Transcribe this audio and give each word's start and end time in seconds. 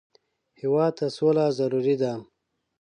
هېواد 0.61 0.91
ته 0.97 1.05
سوله 1.15 1.45
ضروري 1.59 1.95
ده 2.01 2.13